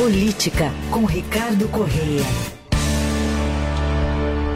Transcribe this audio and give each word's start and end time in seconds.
Política, 0.00 0.72
com 0.90 1.04
Ricardo 1.04 1.68
Correia. 1.68 2.22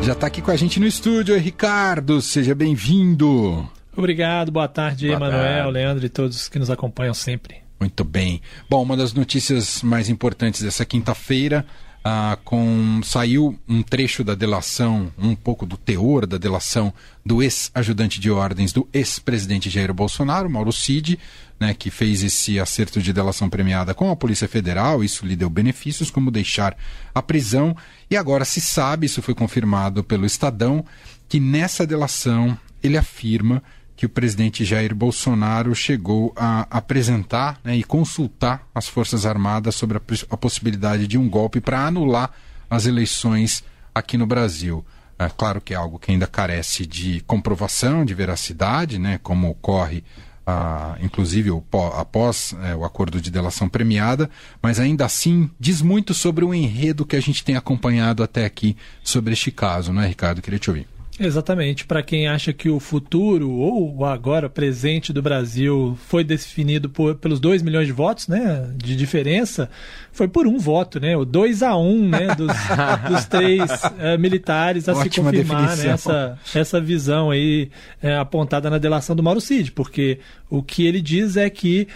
Já 0.00 0.14
está 0.14 0.28
aqui 0.28 0.40
com 0.40 0.50
a 0.50 0.56
gente 0.56 0.80
no 0.80 0.86
estúdio, 0.86 1.38
Ricardo. 1.38 2.22
Seja 2.22 2.54
bem-vindo. 2.54 3.68
Obrigado, 3.94 4.50
boa 4.50 4.66
tarde, 4.66 5.06
Emanuel, 5.06 5.68
Leandro 5.68 6.06
e 6.06 6.08
todos 6.08 6.48
que 6.48 6.58
nos 6.58 6.70
acompanham 6.70 7.12
sempre. 7.12 7.56
Muito 7.78 8.02
bem. 8.04 8.40
Bom, 8.70 8.82
uma 8.82 8.96
das 8.96 9.12
notícias 9.12 9.82
mais 9.82 10.08
importantes 10.08 10.62
dessa 10.62 10.82
quinta-feira 10.86 11.66
ah, 12.04 12.36
com 12.44 13.00
saiu 13.02 13.58
um 13.66 13.82
trecho 13.82 14.22
da 14.22 14.34
delação, 14.34 15.10
um 15.16 15.34
pouco 15.34 15.64
do 15.64 15.78
teor 15.78 16.26
da 16.26 16.36
delação 16.36 16.92
do 17.24 17.42
ex-ajudante 17.42 18.20
de 18.20 18.30
ordens 18.30 18.74
do 18.74 18.86
ex-presidente 18.92 19.70
Jair 19.70 19.94
Bolsonaro, 19.94 20.50
Mauro 20.50 20.70
Cid, 20.70 21.18
né, 21.58 21.72
que 21.72 21.90
fez 21.90 22.22
esse 22.22 22.60
acerto 22.60 23.00
de 23.00 23.10
delação 23.10 23.48
premiada 23.48 23.94
com 23.94 24.10
a 24.10 24.16
Polícia 24.16 24.46
Federal. 24.46 25.02
Isso 25.02 25.24
lhe 25.24 25.34
deu 25.34 25.48
benefícios, 25.48 26.10
como 26.10 26.30
deixar 26.30 26.76
a 27.14 27.22
prisão. 27.22 27.74
E 28.10 28.16
agora 28.18 28.44
se 28.44 28.60
sabe, 28.60 29.06
isso 29.06 29.22
foi 29.22 29.34
confirmado 29.34 30.04
pelo 30.04 30.26
Estadão, 30.26 30.84
que 31.26 31.40
nessa 31.40 31.86
delação 31.86 32.58
ele 32.82 32.98
afirma 32.98 33.62
que 33.96 34.06
o 34.06 34.08
presidente 34.08 34.64
Jair 34.64 34.94
Bolsonaro 34.94 35.74
chegou 35.74 36.32
a 36.36 36.66
apresentar 36.70 37.60
né, 37.62 37.76
e 37.76 37.84
consultar 37.84 38.66
as 38.74 38.88
Forças 38.88 39.24
Armadas 39.24 39.74
sobre 39.74 39.98
a, 39.98 40.00
a 40.30 40.36
possibilidade 40.36 41.06
de 41.06 41.16
um 41.16 41.28
golpe 41.28 41.60
para 41.60 41.86
anular 41.86 42.30
as 42.68 42.86
eleições 42.86 43.62
aqui 43.94 44.16
no 44.16 44.26
Brasil. 44.26 44.84
É 45.18 45.28
claro 45.28 45.60
que 45.60 45.72
é 45.72 45.76
algo 45.76 45.98
que 45.98 46.10
ainda 46.10 46.26
carece 46.26 46.84
de 46.84 47.20
comprovação, 47.20 48.04
de 48.04 48.14
veracidade, 48.14 48.98
né, 48.98 49.18
como 49.22 49.48
ocorre 49.48 50.02
ah, 50.46 50.98
inclusive 51.00 51.50
após 51.98 52.54
é, 52.64 52.74
o 52.76 52.84
acordo 52.84 53.20
de 53.20 53.30
delação 53.30 53.68
premiada, 53.68 54.28
mas 54.60 54.78
ainda 54.78 55.06
assim 55.06 55.50
diz 55.58 55.80
muito 55.80 56.12
sobre 56.12 56.44
o 56.44 56.52
enredo 56.52 57.06
que 57.06 57.16
a 57.16 57.20
gente 57.20 57.42
tem 57.42 57.56
acompanhado 57.56 58.22
até 58.22 58.44
aqui 58.44 58.76
sobre 59.02 59.32
este 59.32 59.50
caso, 59.50 59.92
não 59.92 60.02
é, 60.02 60.06
Ricardo? 60.06 60.42
Queria 60.42 60.58
te 60.58 60.68
ouvir. 60.68 60.93
Exatamente. 61.18 61.86
Para 61.86 62.02
quem 62.02 62.26
acha 62.26 62.52
que 62.52 62.68
o 62.68 62.80
futuro 62.80 63.50
ou 63.50 63.98
o 63.98 64.04
agora 64.04 64.48
presente 64.50 65.12
do 65.12 65.22
Brasil 65.22 65.96
foi 66.06 66.24
definido 66.24 66.88
por, 66.88 67.14
pelos 67.14 67.38
2 67.38 67.62
milhões 67.62 67.86
de 67.86 67.92
votos, 67.92 68.26
né, 68.26 68.68
de 68.76 68.96
diferença, 68.96 69.70
foi 70.12 70.26
por 70.26 70.46
um 70.46 70.58
voto, 70.58 70.98
né, 70.98 71.16
o 71.16 71.24
2 71.24 71.62
a 71.62 71.76
1 71.76 71.88
um, 71.88 72.08
né, 72.08 72.34
dos, 72.34 72.52
dos 73.08 73.24
três 73.26 73.60
uh, 73.62 74.18
militares 74.18 74.88
a 74.88 74.92
Ótima 74.92 75.30
se 75.30 75.36
confirmar 75.36 75.76
né, 75.76 75.88
essa, 75.88 76.38
essa 76.52 76.80
visão 76.80 77.30
aí 77.30 77.70
uh, 78.02 78.20
apontada 78.20 78.68
na 78.68 78.78
delação 78.78 79.14
do 79.14 79.22
Mauro 79.22 79.40
Cid, 79.40 79.70
porque 79.70 80.18
o 80.50 80.62
que 80.62 80.84
ele 80.84 81.00
diz 81.00 81.36
é 81.36 81.48
que 81.48 81.86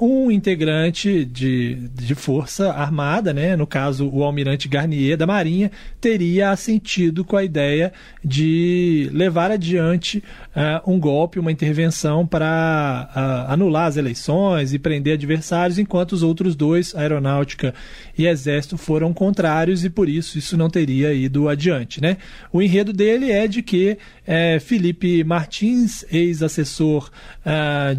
uh, 0.00 0.04
um 0.04 0.30
integrante 0.32 1.24
de, 1.24 1.88
de 1.94 2.14
força 2.16 2.72
armada, 2.72 3.32
né, 3.32 3.54
no 3.54 3.68
caso 3.68 4.08
o 4.08 4.24
almirante 4.24 4.68
Garnier 4.68 5.16
da 5.16 5.26
Marinha, 5.28 5.70
teria 6.00 6.50
assentido 6.50 7.24
com 7.24 7.36
a 7.36 7.44
ideia 7.44 7.92
de 8.24 8.63
levar 9.12 9.50
adiante 9.50 10.22
uh, 10.54 10.90
um 10.90 10.98
golpe, 10.98 11.38
uma 11.38 11.52
intervenção 11.52 12.26
para 12.26 13.08
uh, 13.14 13.52
anular 13.52 13.86
as 13.86 13.96
eleições 13.96 14.72
e 14.72 14.78
prender 14.78 15.14
adversários, 15.14 15.78
enquanto 15.78 16.12
os 16.12 16.22
outros 16.22 16.54
dois, 16.54 16.94
Aeronáutica 16.94 17.74
e 18.16 18.26
Exército, 18.26 18.76
foram 18.76 19.12
contrários 19.12 19.84
e 19.84 19.90
por 19.90 20.08
isso 20.08 20.38
isso 20.38 20.56
não 20.56 20.70
teria 20.70 21.12
ido 21.12 21.48
adiante. 21.48 22.00
Né? 22.00 22.16
O 22.52 22.62
enredo 22.62 22.92
dele 22.92 23.30
é 23.30 23.46
de 23.46 23.62
que 23.62 23.98
uh, 24.26 24.60
Felipe 24.60 25.24
Martins, 25.24 26.04
ex-assessor 26.10 27.10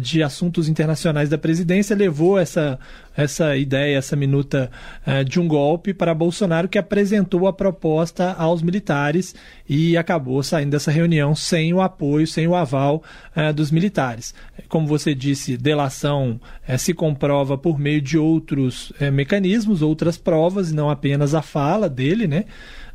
de 0.00 0.22
assuntos 0.22 0.68
internacionais 0.68 1.28
da 1.28 1.38
presidência, 1.38 1.94
levou 1.94 2.38
essa 2.38 2.78
essa 3.16 3.56
ideia, 3.56 3.96
essa 3.96 4.14
minuta 4.14 4.70
uh, 5.06 5.24
de 5.24 5.40
um 5.40 5.48
golpe 5.48 5.94
para 5.94 6.14
Bolsonaro, 6.14 6.68
que 6.68 6.78
apresentou 6.78 7.46
a 7.46 7.52
proposta 7.52 8.32
aos 8.32 8.62
militares 8.62 9.34
e 9.68 9.96
acabou 9.96 10.42
saindo 10.42 10.70
dessa 10.70 10.90
reunião 10.90 11.34
sem 11.34 11.72
o 11.72 11.80
apoio, 11.80 12.26
sem 12.26 12.46
o 12.46 12.54
aval 12.54 13.02
uh, 13.36 13.52
dos 13.52 13.70
militares. 13.70 14.34
Como 14.68 14.86
você 14.86 15.14
disse, 15.14 15.56
delação 15.56 16.40
uh, 16.68 16.78
se 16.78 16.92
comprova 16.92 17.56
por 17.56 17.78
meio 17.78 18.00
de 18.00 18.18
outros 18.18 18.92
mecanismos, 19.12 19.82
outras 19.82 20.16
provas, 20.16 20.72
não 20.72 20.90
apenas 20.90 21.34
a 21.34 21.42
fala 21.42 21.88
dele, 21.88 22.26
né? 22.26 22.44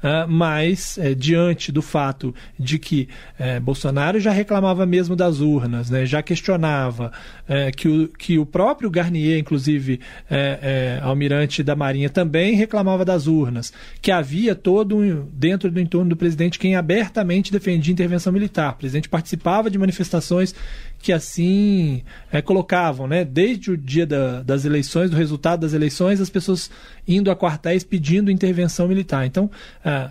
Uh, 0.01 0.27
mas 0.27 0.97
é, 0.97 1.13
diante 1.13 1.71
do 1.71 1.81
fato 1.81 2.33
de 2.57 2.79
que 2.79 3.07
é, 3.37 3.59
Bolsonaro 3.59 4.19
já 4.19 4.31
reclamava 4.31 4.85
mesmo 4.85 5.15
das 5.15 5.39
urnas, 5.39 5.91
né, 5.91 6.05
já 6.07 6.23
questionava 6.23 7.11
é, 7.47 7.71
que, 7.71 7.87
o, 7.87 8.07
que 8.07 8.39
o 8.39 8.45
próprio 8.45 8.89
Garnier, 8.89 9.37
inclusive 9.37 9.99
é, 10.29 10.97
é, 10.99 10.99
almirante 11.03 11.61
da 11.61 11.75
Marinha, 11.75 12.09
também 12.09 12.55
reclamava 12.55 13.05
das 13.05 13.27
urnas, 13.27 13.71
que 14.01 14.11
havia 14.11 14.55
todo 14.55 14.97
um, 14.97 15.27
dentro 15.33 15.69
do 15.69 15.79
entorno 15.79 16.09
do 16.09 16.15
presidente 16.15 16.57
quem 16.57 16.75
abertamente 16.75 17.51
defendia 17.51 17.93
intervenção 17.93 18.33
militar. 18.33 18.73
O 18.73 18.77
presidente 18.77 19.07
participava 19.07 19.69
de 19.69 19.77
manifestações 19.77 20.55
que 21.01 21.11
assim 21.11 22.03
é, 22.31 22.41
colocavam, 22.41 23.07
né, 23.07 23.25
desde 23.25 23.71
o 23.71 23.77
dia 23.77 24.05
da, 24.05 24.41
das 24.43 24.65
eleições, 24.65 25.09
do 25.09 25.17
resultado 25.17 25.61
das 25.61 25.73
eleições, 25.73 26.21
as 26.21 26.29
pessoas 26.29 26.69
indo 27.07 27.31
a 27.31 27.35
quartéis 27.35 27.83
pedindo 27.83 28.31
intervenção 28.31 28.87
militar. 28.87 29.25
Então, 29.25 29.49
é, 29.83 30.09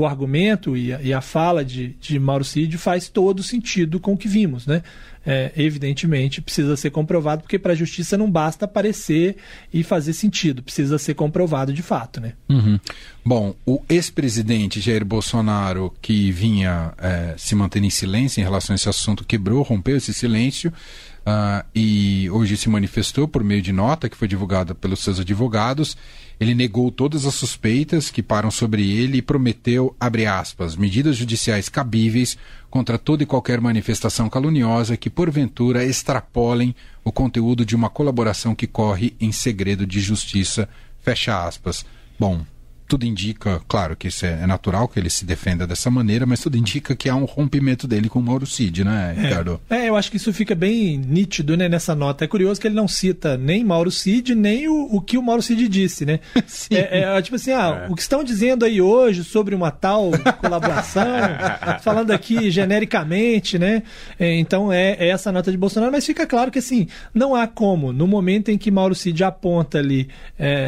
o 0.00 0.06
argumento 0.06 0.76
e 0.76 0.92
a, 0.92 1.02
e 1.02 1.12
a 1.12 1.20
fala 1.20 1.64
de, 1.64 1.96
de 2.00 2.18
Mauro 2.18 2.44
Cid 2.44 2.76
faz 2.78 3.08
todo 3.08 3.42
sentido 3.42 4.00
com 4.00 4.12
o 4.12 4.16
que 4.16 4.28
vimos, 4.28 4.66
né? 4.66 4.82
É, 5.24 5.52
evidentemente 5.54 6.40
precisa 6.40 6.74
ser 6.76 6.90
comprovado, 6.90 7.42
porque 7.42 7.58
para 7.58 7.72
a 7.72 7.76
justiça 7.76 8.16
não 8.16 8.30
basta 8.30 8.64
aparecer 8.64 9.36
e 9.70 9.82
fazer 9.82 10.14
sentido, 10.14 10.62
precisa 10.62 10.96
ser 10.98 11.12
comprovado 11.12 11.74
de 11.74 11.82
fato, 11.82 12.22
né? 12.22 12.32
Uhum. 12.48 12.80
Bom, 13.22 13.54
o 13.66 13.82
ex-presidente 13.86 14.80
Jair 14.80 15.04
Bolsonaro, 15.04 15.92
que 16.00 16.32
vinha 16.32 16.94
é, 16.96 17.34
se 17.36 17.54
mantendo 17.54 17.84
em 17.84 17.90
silêncio 17.90 18.40
em 18.40 18.44
relação 18.44 18.72
a 18.72 18.76
esse 18.76 18.88
assunto, 18.88 19.22
quebrou, 19.22 19.62
rompeu 19.62 19.98
esse 19.98 20.14
silêncio. 20.14 20.72
Uh, 21.20 21.64
e 21.74 22.30
hoje 22.30 22.56
se 22.56 22.68
manifestou 22.68 23.28
por 23.28 23.44
meio 23.44 23.60
de 23.60 23.72
nota 23.72 24.08
que 24.08 24.16
foi 24.16 24.26
divulgada 24.26 24.74
pelos 24.74 25.00
seus 25.00 25.20
advogados 25.20 25.96
ele 26.40 26.54
negou 26.54 26.90
todas 26.90 27.26
as 27.26 27.34
suspeitas 27.34 28.10
que 28.10 28.22
param 28.22 28.50
sobre 28.50 28.90
ele 28.90 29.18
e 29.18 29.22
prometeu, 29.22 29.94
abre 30.00 30.24
aspas, 30.24 30.74
medidas 30.74 31.14
judiciais 31.14 31.68
cabíveis 31.68 32.38
contra 32.70 32.96
toda 32.96 33.22
e 33.22 33.26
qualquer 33.26 33.60
manifestação 33.60 34.26
caluniosa 34.30 34.96
que 34.96 35.10
porventura 35.10 35.84
extrapolem 35.84 36.74
o 37.04 37.12
conteúdo 37.12 37.62
de 37.62 37.76
uma 37.76 37.90
colaboração 37.90 38.54
que 38.54 38.66
corre 38.66 39.14
em 39.20 39.30
segredo 39.30 39.86
de 39.86 40.00
justiça, 40.00 40.66
fecha 41.02 41.46
aspas. 41.46 41.84
Bom, 42.18 42.40
tudo 42.90 43.06
indica, 43.06 43.62
claro 43.68 43.94
que 43.94 44.08
isso 44.08 44.26
é, 44.26 44.40
é, 44.42 44.46
natural 44.48 44.88
que 44.88 44.98
ele 44.98 45.08
se 45.08 45.24
defenda 45.24 45.64
dessa 45.64 45.88
maneira, 45.88 46.26
mas 46.26 46.40
tudo 46.40 46.56
indica 46.56 46.96
que 46.96 47.08
há 47.08 47.14
um 47.14 47.24
rompimento 47.24 47.86
dele 47.86 48.08
com 48.08 48.18
o 48.18 48.22
Mauro 48.22 48.44
Cid, 48.44 48.82
né, 48.82 49.14
é. 49.16 49.22
Ricardo? 49.22 49.60
É, 49.70 49.76
é, 49.76 49.88
eu 49.88 49.94
acho 49.94 50.10
que 50.10 50.16
isso 50.16 50.32
fica 50.32 50.56
bem 50.56 50.98
nítido 50.98 51.56
né, 51.56 51.68
nessa 51.68 51.94
nota. 51.94 52.24
É 52.24 52.26
curioso 52.26 52.60
que 52.60 52.66
ele 52.66 52.74
não 52.74 52.88
cita 52.88 53.36
nem 53.36 53.62
Mauro 53.62 53.92
Cid, 53.92 54.34
nem 54.34 54.66
o, 54.66 54.88
o 54.90 55.00
que 55.00 55.16
o 55.16 55.22
Mauro 55.22 55.40
Cid 55.40 55.68
disse, 55.68 56.04
né? 56.04 56.18
Sim. 56.48 56.74
É, 56.74 57.02
é, 57.02 57.22
tipo 57.22 57.36
assim, 57.36 57.52
ah, 57.52 57.86
é. 57.86 57.92
o 57.92 57.94
que 57.94 58.02
estão 58.02 58.24
dizendo 58.24 58.64
aí 58.64 58.82
hoje 58.82 59.22
sobre 59.22 59.54
uma 59.54 59.70
tal 59.70 60.10
colaboração, 60.40 61.06
falando 61.82 62.10
aqui 62.10 62.50
genericamente, 62.50 63.56
né? 63.56 63.84
então 64.18 64.72
é, 64.72 64.96
é, 64.98 65.10
essa 65.10 65.30
nota 65.30 65.52
de 65.52 65.56
Bolsonaro, 65.56 65.92
mas 65.92 66.04
fica 66.04 66.26
claro 66.26 66.50
que 66.50 66.58
assim, 66.58 66.88
não 67.14 67.36
há 67.36 67.46
como, 67.46 67.92
no 67.92 68.08
momento 68.08 68.50
em 68.50 68.58
que 68.58 68.68
Mauro 68.68 68.96
Cid 68.96 69.22
aponta 69.22 69.78
ali 69.78 70.08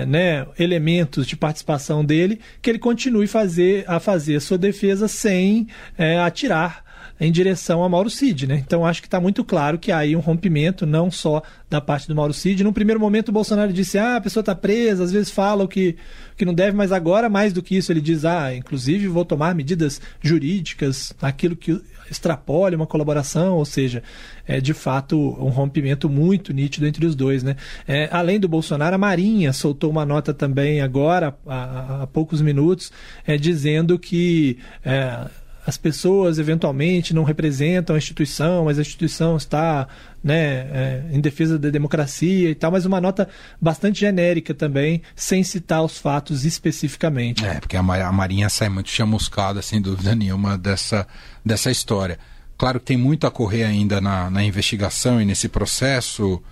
né, 0.06 0.46
elementos 0.56 1.26
de 1.26 1.36
participação 1.36 2.04
dele, 2.04 2.11
que 2.60 2.70
ele 2.70 2.78
continue 2.78 3.26
fazer, 3.26 3.84
a 3.86 3.98
fazer 3.98 4.36
a 4.36 4.40
sua 4.40 4.58
defesa 4.58 5.08
sem 5.08 5.66
é, 5.96 6.18
atirar 6.18 6.91
em 7.22 7.30
direção 7.30 7.84
a 7.84 7.88
Mauro 7.88 8.10
Cid, 8.10 8.48
né? 8.48 8.56
Então 8.56 8.84
acho 8.84 9.00
que 9.00 9.06
está 9.06 9.20
muito 9.20 9.44
claro 9.44 9.78
que 9.78 9.92
há 9.92 9.98
aí 9.98 10.16
um 10.16 10.18
rompimento, 10.18 10.84
não 10.84 11.08
só 11.08 11.40
da 11.70 11.80
parte 11.80 12.08
do 12.08 12.16
Mauro 12.16 12.32
Cid. 12.32 12.64
Num 12.64 12.72
primeiro 12.72 12.98
momento 12.98 13.28
o 13.28 13.32
Bolsonaro 13.32 13.72
disse, 13.72 13.96
ah, 13.96 14.16
a 14.16 14.20
pessoa 14.20 14.42
está 14.42 14.56
presa, 14.56 15.04
às 15.04 15.12
vezes 15.12 15.30
fala 15.30 15.62
o 15.62 15.68
que, 15.68 15.94
que 16.36 16.44
não 16.44 16.52
deve, 16.52 16.76
mas 16.76 16.90
agora, 16.90 17.28
mais 17.28 17.52
do 17.52 17.62
que 17.62 17.76
isso, 17.76 17.92
ele 17.92 18.00
diz, 18.00 18.24
ah, 18.24 18.52
inclusive 18.52 19.06
vou 19.06 19.24
tomar 19.24 19.54
medidas 19.54 20.00
jurídicas, 20.20 21.14
aquilo 21.22 21.54
que 21.54 21.80
extrapole 22.10 22.74
uma 22.74 22.88
colaboração, 22.88 23.54
ou 23.54 23.64
seja, 23.64 24.02
é 24.44 24.60
de 24.60 24.74
fato 24.74 25.16
um 25.16 25.48
rompimento 25.48 26.08
muito 26.08 26.52
nítido 26.52 26.88
entre 26.88 27.06
os 27.06 27.14
dois, 27.14 27.44
né? 27.44 27.54
É, 27.86 28.08
além 28.10 28.40
do 28.40 28.48
Bolsonaro, 28.48 28.96
a 28.96 28.98
Marinha 28.98 29.52
soltou 29.52 29.90
uma 29.90 30.04
nota 30.04 30.34
também 30.34 30.80
agora, 30.80 31.32
há, 31.46 32.02
há 32.02 32.06
poucos 32.08 32.42
minutos, 32.42 32.90
é, 33.24 33.36
dizendo 33.36 33.96
que 33.96 34.58
é, 34.84 35.30
as 35.64 35.76
pessoas 35.76 36.38
eventualmente 36.38 37.14
não 37.14 37.22
representam 37.22 37.94
a 37.94 37.98
instituição, 37.98 38.64
mas 38.64 38.78
a 38.78 38.82
instituição 38.82 39.36
está 39.36 39.86
né, 40.22 40.66
é, 40.72 41.04
em 41.12 41.20
defesa 41.20 41.58
da 41.58 41.70
democracia 41.70 42.50
e 42.50 42.54
tal, 42.54 42.72
mas 42.72 42.84
uma 42.84 43.00
nota 43.00 43.28
bastante 43.60 44.00
genérica 44.00 44.52
também, 44.52 45.02
sem 45.14 45.44
citar 45.44 45.82
os 45.84 45.98
fatos 45.98 46.44
especificamente. 46.44 47.44
É, 47.44 47.60
porque 47.60 47.76
a, 47.76 47.82
Marinha 47.82 48.48
sai 48.48 48.68
muito 48.68 48.90
chamuscada, 48.90 49.62
sem 49.62 49.80
dúvida 49.80 50.14
nenhuma, 50.14 50.58
dessa, 50.58 51.06
dessa 51.44 51.70
história. 51.70 52.18
Claro 52.58 52.80
que 52.80 52.86
tem 52.86 52.96
muito 52.96 53.26
a 53.26 53.30
correr 53.30 53.64
ainda 53.64 54.00
na, 54.00 54.30
na 54.30 54.42
investigação 54.42 55.20
e 55.20 55.24
nesse 55.24 55.48
processo. 55.48 56.42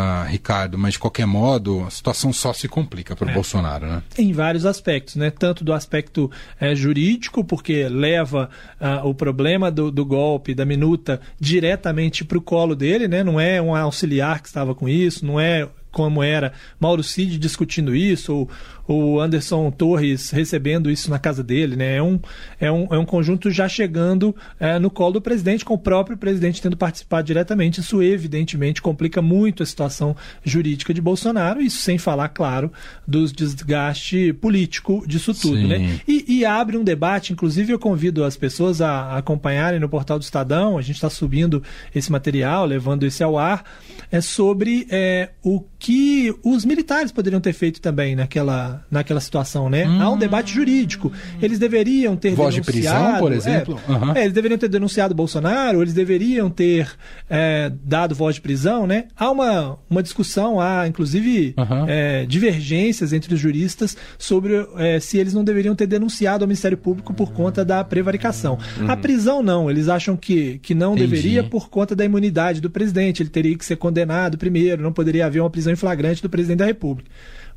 Uh, 0.00 0.26
Ricardo, 0.26 0.78
mas 0.78 0.94
de 0.94 0.98
qualquer 0.98 1.26
modo 1.26 1.84
a 1.84 1.90
situação 1.90 2.32
só 2.32 2.52
se 2.52 2.68
complica 2.68 3.14
para 3.14 3.26
o 3.26 3.30
é. 3.30 3.34
Bolsonaro, 3.34 3.86
né? 3.86 4.02
Em 4.16 4.32
vários 4.32 4.64
aspectos, 4.64 5.16
né? 5.16 5.30
Tanto 5.30 5.64
do 5.64 5.72
aspecto 5.72 6.30
é, 6.58 6.74
jurídico, 6.74 7.44
porque 7.44 7.88
leva 7.88 8.48
uh, 8.80 9.06
o 9.06 9.14
problema 9.14 9.70
do, 9.70 9.90
do, 9.90 10.04
golpe, 10.04 10.54
da 10.54 10.64
minuta, 10.64 11.20
diretamente 11.38 12.24
para 12.24 12.38
o 12.38 12.42
colo 12.42 12.74
dele, 12.74 13.06
né? 13.06 13.22
Não 13.22 13.38
é 13.38 13.60
um 13.60 13.74
auxiliar 13.74 14.40
que 14.40 14.48
estava 14.48 14.74
com 14.74 14.88
isso, 14.88 15.24
não 15.24 15.38
é 15.38 15.68
como 15.90 16.22
era 16.22 16.52
Mauro 16.78 17.02
Cid 17.02 17.38
discutindo 17.38 17.94
isso, 17.94 18.34
ou, 18.34 18.50
o 18.90 19.20
Anderson 19.20 19.70
Torres 19.70 20.30
recebendo 20.30 20.90
isso 20.90 21.10
na 21.10 21.18
casa 21.18 21.44
dele, 21.44 21.76
né? 21.76 21.96
É 21.96 22.02
um, 22.02 22.18
é 22.58 22.72
um, 22.72 22.88
é 22.90 22.98
um 22.98 23.04
conjunto 23.04 23.50
já 23.50 23.68
chegando 23.68 24.34
é, 24.58 24.80
no 24.80 24.90
colo 24.90 25.14
do 25.14 25.20
presidente, 25.20 25.64
com 25.64 25.74
o 25.74 25.78
próprio 25.78 26.16
presidente 26.16 26.60
tendo 26.60 26.76
participado 26.76 27.24
diretamente. 27.24 27.80
Isso, 27.80 28.02
evidentemente, 28.02 28.82
complica 28.82 29.22
muito 29.22 29.62
a 29.62 29.66
situação 29.66 30.16
jurídica 30.42 30.92
de 30.92 31.00
Bolsonaro, 31.00 31.62
isso 31.62 31.78
sem 31.78 31.98
falar, 31.98 32.30
claro, 32.30 32.72
dos 33.06 33.32
desgaste 33.32 34.32
político 34.32 35.04
disso 35.06 35.32
tudo, 35.32 35.68
né? 35.68 36.00
E, 36.06 36.24
e, 36.40 36.44
abre 36.44 36.76
um 36.76 36.82
debate, 36.82 37.32
inclusive 37.32 37.72
eu 37.72 37.78
convido 37.78 38.24
as 38.24 38.36
pessoas 38.36 38.80
a, 38.80 39.16
acompanharem 39.16 39.78
no 39.78 39.88
portal 39.88 40.18
do 40.18 40.22
Estadão, 40.22 40.76
a 40.76 40.82
gente 40.82 40.96
está 40.96 41.10
subindo 41.10 41.62
esse 41.94 42.10
material, 42.10 42.66
levando 42.66 43.04
esse 43.04 43.22
ao 43.22 43.38
ar, 43.38 43.64
é 44.10 44.20
sobre 44.20 44.86
é, 44.90 45.30
o 45.44 45.60
que 45.80 46.32
os 46.44 46.66
militares 46.66 47.10
poderiam 47.10 47.40
ter 47.40 47.54
feito 47.54 47.80
também 47.80 48.14
naquela 48.14 48.84
naquela, 48.90 49.18
situação, 49.18 49.70
né? 49.70 49.88
Hum. 49.88 50.02
Há 50.02 50.10
um 50.10 50.18
debate 50.18 50.52
jurídico. 50.52 51.10
Eles 51.40 51.58
deveriam 51.58 52.14
ter 52.16 52.34
Voz 52.34 52.54
denunciado... 52.54 52.66
de 52.66 52.72
prisão, 52.72 53.18
por 53.18 53.32
exemplo? 53.32 53.80
É, 53.88 53.92
uhum. 53.92 54.12
é, 54.14 54.20
eles 54.22 54.34
deveriam 54.34 54.58
ter 54.58 54.68
denunciado 54.68 55.14
Bolsonaro, 55.14 55.80
eles 55.80 55.94
deveriam 55.94 56.50
ter 56.50 56.90
é, 57.28 57.72
dado 57.82 58.14
voz 58.14 58.34
de 58.34 58.42
prisão, 58.42 58.86
né? 58.86 59.06
Há 59.16 59.30
uma, 59.30 59.78
uma 59.88 60.02
discussão, 60.02 60.60
há 60.60 60.86
inclusive 60.86 61.54
uhum. 61.56 61.86
é, 61.88 62.26
divergências 62.26 63.14
entre 63.14 63.32
os 63.32 63.40
juristas 63.40 63.96
sobre 64.18 64.66
é, 64.76 65.00
se 65.00 65.16
eles 65.16 65.32
não 65.32 65.42
deveriam 65.42 65.74
ter 65.74 65.86
denunciado 65.86 66.44
ao 66.44 66.48
Ministério 66.48 66.76
Público 66.76 67.14
por 67.14 67.32
conta 67.32 67.64
da 67.64 67.82
prevaricação. 67.82 68.58
Uhum. 68.78 68.90
A 68.90 68.96
prisão 68.96 69.42
não, 69.42 69.70
eles 69.70 69.88
acham 69.88 70.14
que, 70.14 70.58
que 70.58 70.74
não 70.74 70.92
Entendi. 70.92 71.08
deveria 71.08 71.42
por 71.42 71.70
conta 71.70 71.96
da 71.96 72.04
imunidade 72.04 72.60
do 72.60 72.68
presidente, 72.68 73.22
ele 73.22 73.30
teria 73.30 73.56
que 73.56 73.64
ser 73.64 73.76
condenado 73.76 74.36
primeiro, 74.36 74.82
não 74.82 74.92
poderia 74.92 75.24
haver 75.24 75.40
uma 75.40 75.48
prisão 75.48 75.69
em 75.72 75.76
flagrante 75.76 76.22
do 76.22 76.28
presidente 76.28 76.58
da 76.58 76.66
República 76.66 77.10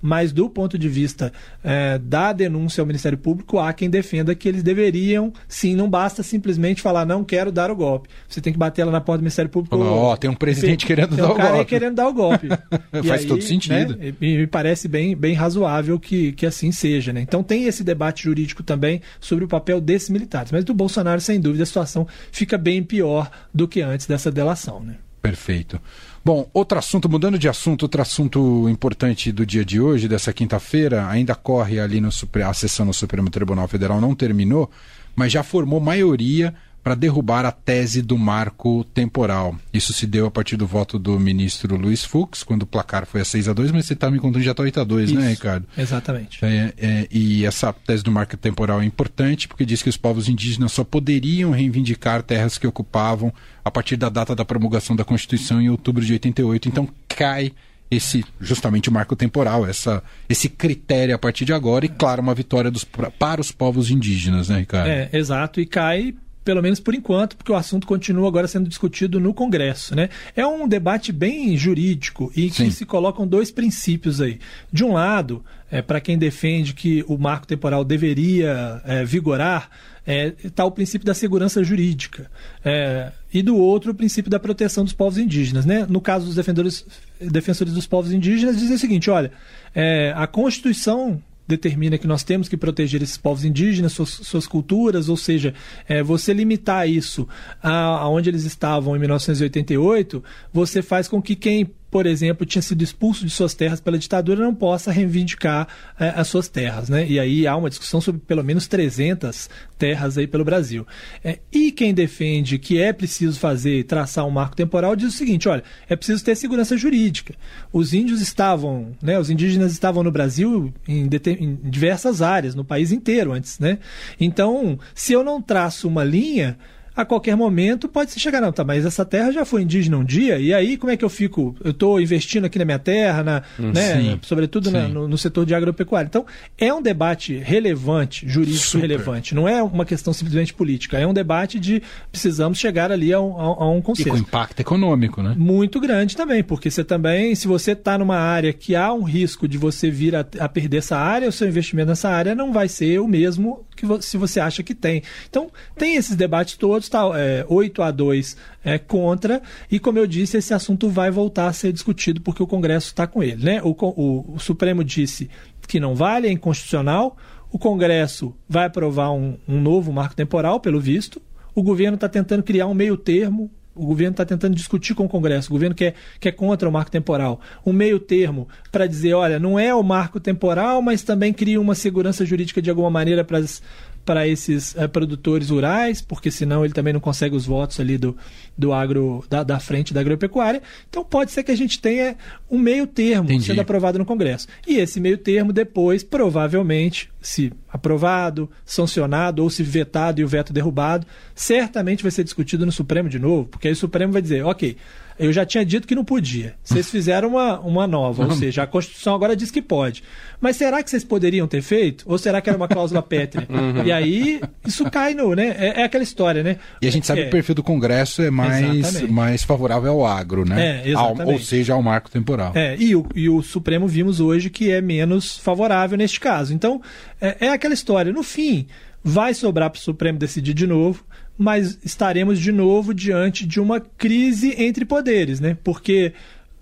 mas 0.03 0.33
do 0.33 0.49
ponto 0.49 0.77
de 0.77 0.89
vista 0.89 1.31
é, 1.63 1.97
da 1.97 2.33
denúncia 2.33 2.81
ao 2.81 2.85
Ministério 2.85 3.17
Público, 3.17 3.57
há 3.57 3.71
quem 3.71 3.89
defenda 3.89 4.35
que 4.35 4.49
eles 4.49 4.61
deveriam, 4.61 5.31
sim, 5.47 5.77
não 5.77 5.89
basta 5.89 6.21
simplesmente 6.21 6.81
falar 6.81 7.05
não 7.05 7.23
quero 7.23 7.53
dar 7.53 7.71
o 7.71 7.75
golpe. 7.75 8.09
Você 8.27 8.41
tem 8.41 8.51
que 8.51 8.59
bater 8.59 8.83
lá 8.83 8.91
na 8.91 8.99
porta 8.99 9.19
do 9.19 9.21
Ministério 9.21 9.49
Público. 9.49 9.77
Ó, 9.77 10.11
oh, 10.11 10.17
tem 10.17 10.29
um 10.29 10.35
presidente 10.35 10.85
querendo 10.85 11.15
dar 11.15 11.29
um 11.29 11.31
o 11.31 11.35
golpe. 11.35 11.53
Tem 11.53 11.65
querendo 11.65 11.95
dar 11.95 12.07
o 12.09 12.13
golpe. 12.13 12.49
Faz 13.07 13.21
aí, 13.21 13.27
todo 13.27 13.41
sentido. 13.41 13.95
Né, 13.95 14.13
me 14.19 14.45
parece 14.45 14.89
bem, 14.89 15.15
bem 15.15 15.33
razoável 15.35 15.97
que, 15.97 16.33
que 16.33 16.45
assim 16.45 16.73
seja. 16.73 17.13
Né? 17.13 17.21
Então 17.21 17.41
tem 17.41 17.63
esse 17.63 17.81
debate 17.81 18.23
jurídico 18.23 18.61
também 18.61 19.01
sobre 19.21 19.45
o 19.45 19.47
papel 19.47 19.79
desses 19.79 20.09
militares. 20.09 20.51
Mas 20.51 20.65
do 20.65 20.73
Bolsonaro, 20.73 21.21
sem 21.21 21.39
dúvida, 21.39 21.63
a 21.63 21.65
situação 21.65 22.05
fica 22.29 22.57
bem 22.57 22.83
pior 22.83 23.31
do 23.53 23.69
que 23.69 23.81
antes 23.81 24.05
dessa 24.05 24.29
delação. 24.29 24.81
Né? 24.81 24.95
Perfeito. 25.21 25.79
Bom, 26.25 26.49
outro 26.53 26.79
assunto, 26.79 27.09
mudando 27.09 27.37
de 27.37 27.49
assunto, 27.49 27.83
outro 27.83 28.01
assunto 28.01 28.69
importante 28.69 29.29
do 29.29 29.45
dia 29.45 29.65
de 29.65 29.81
hoje, 29.81 30.07
dessa 30.07 30.31
quinta-feira, 30.31 31.05
ainda 31.09 31.35
corre 31.35 31.81
ali 31.81 31.99
no 31.99 32.07
a 32.07 32.53
sessão 32.53 32.85
no 32.85 32.93
Supremo 32.93 33.29
Tribunal 33.29 33.67
Federal, 33.67 33.99
não 33.99 34.15
terminou, 34.15 34.71
mas 35.13 35.33
já 35.33 35.43
formou 35.43 35.81
maioria 35.81 36.55
para 36.83 36.95
derrubar 36.95 37.45
a 37.45 37.51
tese 37.51 38.01
do 38.01 38.17
marco 38.17 38.83
temporal. 38.93 39.55
Isso 39.73 39.93
se 39.93 40.05
deu 40.05 40.25
a 40.25 40.31
partir 40.31 40.57
do 40.57 40.67
voto 40.67 40.99
do 40.99 41.17
ministro 41.19 41.77
Luiz 41.77 42.03
Fux, 42.03 42.43
quando 42.43 42.63
o 42.63 42.67
placar 42.67 43.05
foi 43.05 43.21
a 43.21 43.25
6 43.25 43.47
a 43.47 43.53
2 43.53 43.71
mas 43.71 43.85
você 43.85 43.93
está 43.93 44.11
me 44.11 44.19
contando 44.19 44.43
já 44.43 44.51
está 44.51 44.63
8 44.63 44.81
a 44.81 44.83
2 44.83 45.11
né, 45.13 45.29
Ricardo? 45.29 45.65
Exatamente. 45.77 46.43
É, 46.43 46.73
é, 46.77 47.07
e 47.09 47.45
essa 47.45 47.71
tese 47.71 48.03
do 48.03 48.11
marco 48.11 48.35
temporal 48.35 48.81
é 48.81 48.85
importante 48.85 49.47
porque 49.47 49.65
diz 49.65 49.81
que 49.81 49.89
os 49.89 49.97
povos 49.97 50.27
indígenas 50.27 50.73
só 50.73 50.83
poderiam 50.83 51.51
reivindicar 51.51 52.21
terras 52.21 52.57
que 52.57 52.67
ocupavam 52.67 53.33
a 53.63 53.71
partir 53.71 53.95
da 53.95 54.09
data 54.09 54.35
da 54.35 54.43
promulgação 54.43 54.95
da 54.95 55.05
Constituição 55.05 55.61
em 55.61 55.69
outubro 55.69 56.03
de 56.03 56.11
88. 56.11 56.67
Então 56.67 56.89
cai 57.07 57.53
esse 57.89 58.25
justamente 58.41 58.89
o 58.89 58.91
marco 58.91 59.15
temporal, 59.15 59.65
essa, 59.65 60.03
esse 60.27 60.49
critério 60.49 61.15
a 61.15 61.17
partir 61.17 61.45
de 61.45 61.53
agora 61.53 61.85
e 61.85 61.89
claro 61.89 62.21
uma 62.21 62.33
vitória 62.33 62.71
dos, 62.71 62.83
para 62.83 63.39
os 63.39 63.51
povos 63.51 63.91
indígenas, 63.91 64.49
né, 64.49 64.59
Ricardo? 64.59 64.89
É, 64.89 65.09
exato, 65.13 65.61
e 65.61 65.65
cai 65.65 66.13
pelo 66.43 66.61
menos 66.61 66.79
por 66.79 66.93
enquanto, 66.93 67.37
porque 67.37 67.51
o 67.51 67.55
assunto 67.55 67.87
continua 67.87 68.27
agora 68.27 68.47
sendo 68.47 68.67
discutido 68.67 69.19
no 69.19 69.33
Congresso. 69.33 69.95
Né? 69.95 70.09
É 70.35 70.45
um 70.45 70.67
debate 70.67 71.11
bem 71.11 71.55
jurídico 71.57 72.31
e 72.35 72.49
Sim. 72.49 72.65
que 72.65 72.71
se 72.71 72.85
colocam 72.85 73.25
dois 73.25 73.51
princípios 73.51 74.19
aí. 74.19 74.39
De 74.71 74.83
um 74.83 74.93
lado, 74.93 75.43
é, 75.71 75.81
para 75.81 76.01
quem 76.01 76.17
defende 76.17 76.73
que 76.73 77.03
o 77.07 77.17
marco 77.17 77.47
temporal 77.47 77.83
deveria 77.83 78.81
é, 78.85 79.05
vigorar, 79.05 79.69
está 80.05 80.47
é, 80.47 80.49
tá 80.53 80.65
o 80.65 80.71
princípio 80.71 81.05
da 81.05 81.13
segurança 81.13 81.63
jurídica. 81.63 82.29
É, 82.63 83.11
e 83.33 83.41
do 83.41 83.55
outro, 83.57 83.91
o 83.91 83.95
princípio 83.95 84.29
da 84.29 84.39
proteção 84.39 84.83
dos 84.83 84.93
povos 84.93 85.17
indígenas. 85.17 85.65
Né? 85.65 85.85
No 85.89 86.01
caso 86.01 86.25
dos 86.25 86.35
defensores, 86.35 86.85
defensores 87.19 87.73
dos 87.73 87.87
povos 87.87 88.11
indígenas, 88.11 88.57
dizem 88.57 88.75
o 88.75 88.79
seguinte: 88.79 89.09
olha, 89.09 89.31
é, 89.73 90.13
a 90.15 90.27
Constituição 90.27 91.21
determina 91.47 91.97
que 91.97 92.07
nós 92.07 92.23
temos 92.23 92.47
que 92.47 92.57
proteger 92.57 93.01
esses 93.01 93.17
povos 93.17 93.43
indígenas, 93.43 93.93
suas, 93.93 94.09
suas 94.09 94.47
culturas, 94.47 95.09
ou 95.09 95.17
seja, 95.17 95.53
é, 95.87 96.01
você 96.01 96.33
limitar 96.33 96.89
isso 96.89 97.27
aonde 97.61 98.29
eles 98.29 98.43
estavam 98.43 98.95
em 98.95 98.99
1988, 98.99 100.23
você 100.51 100.81
faz 100.81 101.07
com 101.07 101.21
que 101.21 101.35
quem 101.35 101.69
por 101.93 102.07
exemplo, 102.07 102.43
tinha 102.43 102.61
sido 102.63 102.83
expulso 102.83 103.23
de 103.23 103.29
suas 103.29 103.53
terras 103.53 103.79
pela 103.79 103.99
ditadura, 103.99 104.43
não 104.43 104.55
possa 104.55 104.91
reivindicar 104.91 105.67
é, 105.99 106.09
as 106.15 106.27
suas 106.27 106.47
terras. 106.47 106.89
Né? 106.89 107.05
E 107.07 107.19
aí 107.19 107.45
há 107.45 107.55
uma 107.55 107.69
discussão 107.69 108.01
sobre 108.01 108.19
pelo 108.19 108.43
menos 108.43 108.65
300 108.65 109.47
terras 109.77 110.17
aí 110.17 110.25
pelo 110.25 110.43
Brasil. 110.43 110.87
É, 111.23 111.37
e 111.51 111.71
quem 111.71 111.93
defende 111.93 112.57
que 112.57 112.81
é 112.81 112.91
preciso 112.91 113.39
fazer, 113.39 113.83
traçar 113.83 114.25
um 114.25 114.31
marco 114.31 114.55
temporal, 114.55 114.95
diz 114.95 115.13
o 115.13 115.15
seguinte: 115.15 115.47
olha, 115.47 115.63
é 115.87 115.95
preciso 115.95 116.25
ter 116.25 116.35
segurança 116.35 116.75
jurídica. 116.75 117.35
Os 117.71 117.93
índios 117.93 118.21
estavam, 118.21 118.93
né, 118.99 119.19
os 119.19 119.29
indígenas 119.29 119.71
estavam 119.71 120.01
no 120.01 120.11
Brasil 120.11 120.73
em, 120.87 121.07
em 121.07 121.59
diversas 121.63 122.23
áreas, 122.23 122.55
no 122.55 122.65
país 122.65 122.91
inteiro 122.91 123.33
antes. 123.33 123.59
Né? 123.59 123.77
Então, 124.19 124.79
se 124.95 125.13
eu 125.13 125.23
não 125.23 125.39
traço 125.39 125.87
uma 125.87 126.03
linha 126.03 126.57
a 126.95 127.03
qualquer 127.05 127.35
momento 127.35 127.87
pode 127.87 128.11
se 128.11 128.19
chegar, 128.19 128.41
não, 128.41 128.51
tá, 128.51 128.63
mas 128.63 128.85
essa 128.85 129.03
terra 129.03 129.31
já 129.31 129.45
foi 129.45 129.61
indígena 129.61 129.97
um 129.97 130.03
dia, 130.03 130.39
e 130.39 130.53
aí 130.53 130.77
como 130.77 130.91
é 130.91 130.97
que 130.97 131.03
eu 131.03 131.09
fico? 131.09 131.55
Eu 131.63 131.71
estou 131.71 131.99
investindo 131.99 132.45
aqui 132.45 132.59
na 132.59 132.65
minha 132.65 132.79
terra, 132.79 133.23
na, 133.23 133.43
hum, 133.59 133.71
né, 133.73 134.01
sim, 134.01 134.19
sobretudo 134.21 134.67
sim. 134.67 134.73
Na, 134.73 134.87
no, 134.87 135.07
no, 135.07 135.17
setor 135.17 135.45
de 135.45 135.55
agropecuária. 135.55 136.07
Então, 136.07 136.25
é 136.57 136.73
um 136.73 136.81
debate 136.81 137.37
relevante, 137.37 138.27
jurídico 138.27 138.65
Super. 138.65 138.81
relevante, 138.87 139.33
não 139.33 139.47
é 139.47 139.61
uma 139.61 139.85
questão 139.85 140.13
simplesmente 140.13 140.53
política, 140.53 140.99
é 140.99 141.07
um 141.07 141.13
debate 141.13 141.59
de 141.59 141.81
precisamos 142.11 142.57
chegar 142.57 142.91
ali 142.91 143.11
a 143.11 143.19
um, 143.19 143.39
a, 143.39 143.43
a 143.43 143.69
um 143.69 143.81
consenso. 143.81 144.09
E 144.09 144.11
com 144.11 144.17
impacto 144.17 144.59
econômico, 144.59 145.21
né? 145.21 145.35
Muito 145.37 145.79
grande 145.79 146.15
também, 146.15 146.43
porque 146.43 146.69
você 146.69 146.83
também, 146.83 147.33
se 147.35 147.47
você 147.47 147.71
está 147.71 147.97
numa 147.97 148.17
área 148.17 148.53
que 148.53 148.75
há 148.75 148.93
um 148.93 149.03
risco 149.03 149.47
de 149.47 149.57
você 149.57 149.89
vir 149.89 150.15
a, 150.15 150.25
a 150.39 150.49
perder 150.49 150.77
essa 150.77 150.97
área, 150.97 151.27
o 151.27 151.31
seu 151.31 151.47
investimento 151.47 151.89
nessa 151.89 152.09
área 152.09 152.35
não 152.35 152.51
vai 152.51 152.67
ser 152.67 152.99
o 152.99 153.07
mesmo 153.07 153.65
que 153.75 153.85
se 154.01 154.17
você 154.17 154.39
acha 154.39 154.63
que 154.63 154.75
tem. 154.75 155.03
Então, 155.29 155.51
tem 155.75 155.95
esses 155.95 156.15
debates 156.15 156.55
todos, 156.57 156.85
está 156.85 157.03
é, 157.15 157.45
8 157.47 157.81
a 157.81 157.91
2 157.91 158.37
é, 158.63 158.77
contra, 158.77 159.41
e 159.69 159.79
como 159.79 159.99
eu 159.99 160.07
disse, 160.07 160.37
esse 160.37 160.53
assunto 160.53 160.89
vai 160.89 161.11
voltar 161.11 161.47
a 161.47 161.53
ser 161.53 161.71
discutido 161.71 162.21
porque 162.21 162.41
o 162.41 162.47
Congresso 162.47 162.87
está 162.87 163.07
com 163.07 163.21
ele. 163.21 163.43
Né? 163.43 163.61
O, 163.63 163.71
o, 163.71 164.35
o 164.35 164.39
Supremo 164.39 164.83
disse 164.83 165.29
que 165.67 165.79
não 165.79 165.95
vale, 165.95 166.27
é 166.27 166.31
inconstitucional, 166.31 167.17
o 167.51 167.59
Congresso 167.59 168.35
vai 168.49 168.65
aprovar 168.65 169.11
um, 169.11 169.37
um 169.47 169.61
novo 169.61 169.93
marco 169.93 170.15
temporal, 170.15 170.59
pelo 170.59 170.79
visto, 170.79 171.21
o 171.55 171.61
governo 171.61 171.95
está 171.95 172.09
tentando 172.09 172.43
criar 172.43 172.67
um 172.67 172.73
meio 172.73 172.97
termo, 172.97 173.51
o 173.75 173.85
governo 173.85 174.11
está 174.11 174.25
tentando 174.25 174.55
discutir 174.55 174.93
com 174.93 175.05
o 175.05 175.09
Congresso, 175.09 175.49
o 175.49 175.53
governo 175.53 175.75
quer, 175.75 175.95
quer 176.19 176.31
contra 176.31 176.67
o 176.67 176.71
marco 176.71 176.91
temporal, 176.91 177.39
um 177.65 177.73
meio 177.73 177.99
termo 177.99 178.47
para 178.71 178.87
dizer, 178.87 179.13
olha, 179.13 179.39
não 179.39 179.57
é 179.57 179.73
o 179.73 179.83
marco 179.83 180.19
temporal, 180.19 180.81
mas 180.81 181.01
também 181.01 181.33
cria 181.33 181.59
uma 181.59 181.75
segurança 181.75 182.25
jurídica 182.25 182.61
de 182.61 182.69
alguma 182.69 182.89
maneira 182.89 183.23
para 183.23 183.39
as 183.39 183.61
para 184.05 184.27
esses 184.27 184.75
é, 184.75 184.87
produtores 184.87 185.49
rurais, 185.49 186.01
porque 186.01 186.29
senão 186.29 186.63
ele 186.63 186.73
também 186.73 186.93
não 186.93 186.99
consegue 186.99 187.35
os 187.35 187.45
votos 187.45 187.79
ali 187.79 187.97
do, 187.97 188.15
do 188.57 188.73
agro, 188.73 189.23
da, 189.29 189.43
da 189.43 189.59
frente 189.59 189.93
da 189.93 190.01
agropecuária. 190.01 190.61
Então 190.89 191.03
pode 191.03 191.31
ser 191.31 191.43
que 191.43 191.51
a 191.51 191.57
gente 191.57 191.79
tenha 191.79 192.15
um 192.49 192.59
meio 192.59 192.85
termo 192.85 193.25
Entendi. 193.25 193.45
sendo 193.45 193.61
aprovado 193.61 193.97
no 193.97 194.05
Congresso. 194.05 194.47
E 194.67 194.77
esse 194.77 194.99
meio 194.99 195.17
termo 195.17 195.53
depois, 195.53 196.03
provavelmente, 196.03 197.09
se 197.21 197.53
aprovado, 197.71 198.49
sancionado 198.65 199.41
ou 199.41 199.49
se 199.49 199.63
vetado 199.63 200.19
e 200.19 200.23
o 200.23 200.27
veto 200.27 200.53
derrubado, 200.53 201.07
certamente 201.33 202.03
vai 202.03 202.11
ser 202.11 202.23
discutido 202.23 202.65
no 202.65 202.71
Supremo 202.71 203.09
de 203.09 203.19
novo, 203.19 203.47
porque 203.47 203.67
aí 203.67 203.73
o 203.73 203.77
Supremo 203.77 204.13
vai 204.13 204.21
dizer, 204.21 204.43
ok, 204.43 204.75
eu 205.17 205.31
já 205.31 205.45
tinha 205.45 205.65
dito 205.65 205.87
que 205.87 205.95
não 205.95 206.03
podia. 206.03 206.55
Vocês 206.63 206.89
fizeram 206.89 207.29
uma, 207.29 207.59
uma 207.59 207.87
nova, 207.87 208.25
ou 208.25 208.31
seja, 208.35 208.63
a 208.63 208.67
Constituição 208.67 209.13
agora 209.15 209.35
diz 209.35 209.51
que 209.51 209.61
pode. 209.61 210.03
Mas 210.41 210.57
será 210.57 210.83
que 210.83 210.89
vocês 210.89 211.03
poderiam 211.03 211.47
ter 211.47 211.61
feito? 211.61 212.03
Ou 212.07 212.17
será 212.17 212.41
que 212.41 212.49
era 212.49 212.57
uma 212.57 212.67
cláusula 212.67 213.01
pétrea? 213.01 213.47
Uhum. 213.53 213.83
E 213.85 213.91
aí, 213.91 214.41
isso 214.65 214.89
cai 214.89 215.13
no, 215.13 215.35
né? 215.35 215.55
É, 215.57 215.81
é 215.81 215.83
aquela 215.83 216.03
história, 216.03 216.41
né? 216.43 216.57
E 216.81 216.87
a 216.87 216.91
gente 216.91 217.05
sabe 217.05 217.21
é, 217.21 217.23
que 217.23 217.29
o 217.29 217.31
perfil 217.31 217.55
do 217.55 217.63
Congresso 217.63 218.21
é 218.21 218.29
mais, 218.31 218.75
Exatamente. 218.75 219.11
mais 219.13 219.43
favorável 219.43 219.91
ao 219.91 220.05
agro, 220.05 220.43
né? 220.43 220.81
É. 220.85 220.93
Ao- 220.93 221.15
ou 221.25 221.39
seja, 221.39 221.73
ao 221.73 221.81
marco 221.81 222.09
temporal. 222.09 222.51
É, 222.55 222.75
e 222.77 222.95
o, 222.95 223.05
e 223.15 223.29
o 223.29 223.41
Supremo 223.41 223.87
vimos 223.87 224.19
hoje 224.19 224.49
que 224.49 224.71
é 224.71 224.81
menos 224.81 225.37
favorável 225.37 225.97
neste 225.97 226.19
caso. 226.19 226.53
Então, 226.53 226.81
é, 227.21 227.45
é 227.47 227.49
aquela 227.49 227.73
história. 227.73 228.11
No 228.11 228.23
fim, 228.23 228.67
vai 229.03 229.33
sobrar 229.33 229.69
para 229.69 229.77
o 229.79 229.81
Supremo 229.81 230.17
decidir 230.17 230.53
de 230.53 230.65
novo, 230.65 231.05
mas 231.37 231.79
estaremos 231.83 232.39
de 232.39 232.51
novo 232.51 232.93
diante 232.93 233.45
de 233.45 233.59
uma 233.59 233.79
crise 233.79 234.55
entre 234.57 234.85
poderes, 234.85 235.39
né? 235.39 235.57
Porque 235.63 236.13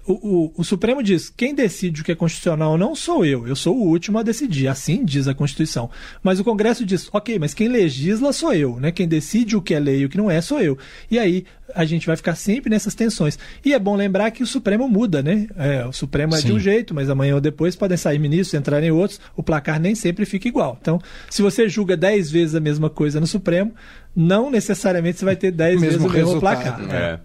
o, 0.06 0.14
o- 0.14 0.54
o 0.58 0.64
Supremo 0.64 1.02
diz: 1.04 1.30
quem 1.30 1.54
decide 1.54 2.02
o 2.02 2.04
que 2.04 2.12
é 2.12 2.16
constitucional 2.16 2.78
não 2.78 2.96
sou 2.96 3.26
eu, 3.26 3.48
eu 3.48 3.56
sou 3.56 3.76
o 3.78 3.88
último 3.88 4.18
a 4.20 4.24
decidir. 4.24 4.68
Assim 4.68 5.04
diz 5.06 5.28
a 5.28 5.34
Constituição. 5.34 5.90
Mas 6.24 6.40
o 6.40 6.44
Congresso 6.44 6.86
diz: 6.86 7.10
ok, 7.14 7.38
mas 7.40 7.54
quem 7.54 7.68
legisla 7.68 8.34
sou 8.34 8.54
eu, 8.54 8.80
né? 8.80 8.92
Quem 8.92 9.08
decide 9.08 9.56
o 9.56 9.62
que 9.62 9.74
é 9.74 9.80
lei 9.80 10.00
e 10.02 10.06
o 10.06 10.10
que 10.10 10.18
não 10.18 10.30
é 10.32 10.42
sou 10.42 10.60
eu. 10.60 10.78
E 11.10 11.18
aí 11.20 11.46
a 11.74 11.86
gente 11.86 12.06
vai 12.06 12.18
ficar 12.18 12.36
sempre 12.36 12.70
nessas 12.70 12.94
tensões. 12.94 13.40
E 13.64 13.74
é 13.74 13.80
bom 13.80 13.96
lembrar 13.96 14.30
que 14.32 14.44
o 14.44 14.48
Supremo 14.48 14.90
muda, 14.90 15.22
né? 15.24 15.48
É, 15.56 15.86
o 15.86 15.94
Supremo 15.94 16.34
é 16.36 16.38
de 16.42 16.48
Sim. 16.48 16.54
um 16.54 16.60
jeito, 16.60 16.94
mas 16.94 17.10
amanhã 17.10 17.36
ou 17.36 17.42
depois 17.42 17.76
podem 17.78 17.96
sair 17.98 18.20
ministros, 18.20 18.60
entrarem 18.60 18.92
outros. 18.92 19.22
O 19.38 19.42
placar 19.44 19.80
nem 19.80 19.96
sempre 19.96 20.26
fica 20.26 20.48
igual. 20.48 20.78
Então, 20.82 21.00
se 21.30 21.42
você 21.42 21.70
julga 21.70 21.96
10 21.96 22.30
vezes 22.30 22.56
a 22.56 22.60
mesma 22.60 22.90
coisa 22.90 23.20
no 23.22 23.28
Supremo, 23.28 23.74
não 24.14 24.52
necessariamente 24.52 25.20
você 25.20 25.26
vai 25.26 25.36
ter 25.38 25.52
10 25.52 25.80
vezes 25.80 25.96
o 25.98 26.02
mesmo 26.02 26.14
resultado, 26.14 26.62
placar. 26.88 26.94
É. 26.94 27.20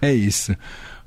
É 0.00 0.14
isso. 0.14 0.54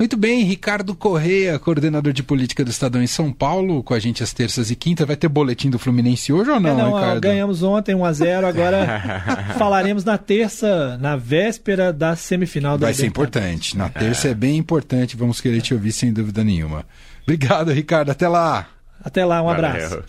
Muito 0.01 0.17
bem, 0.17 0.41
Ricardo 0.43 0.96
Correia, 0.96 1.60
coordenador 1.60 2.12
de 2.12 2.24
política 2.24 2.65
do 2.65 2.72
Estadão 2.72 3.03
em 3.03 3.05
São 3.08 3.31
Paulo, 3.31 3.84
com 3.84 3.93
a 3.93 4.00
gente 4.00 4.24
às 4.24 4.34
terças 4.34 4.72
e 4.72 4.75
quintas. 4.75 5.05
Vai 5.05 5.15
ter 5.15 5.27
boletim 5.27 5.70
do 5.70 5.77
Fluminense 5.77 6.34
hoje 6.34 6.50
ou 6.50 6.60
não, 6.60 6.72
É, 6.72 6.74
não, 6.74 6.96
Ricardo? 6.96 7.22
ganhamos 7.22 7.62
ontem 7.62 7.93
1 7.93 8.03
a 8.03 8.12
0 8.12 8.48
agora 8.48 9.03
falaremos 9.60 10.03
na 10.03 10.17
terça, 10.17 10.98
na 10.98 11.15
véspera 11.15 11.93
da 11.93 12.15
semifinal 12.15 12.79
da 12.79 12.88
Vai 12.88 12.96
ser 12.96 13.05
importante. 13.05 13.77
Na 13.77 13.89
terça 13.89 14.29
é 14.29 14.34
bem 14.34 14.58
importante. 14.58 15.15
Vamos 15.15 15.39
querer 15.39 15.62
te 15.62 15.72
ouvir 15.75 15.91
sem 15.91 16.12
dúvida 16.12 16.43
nenhuma. 16.43 16.84
Obrigado, 17.22 17.72
Ricardo. 17.72 18.10
Até 18.10 18.27
lá. 18.27 18.70
Até 19.03 19.24
lá, 19.24 19.39
um 19.43 19.46
Valeu. 19.46 19.65
abraço. 19.70 20.03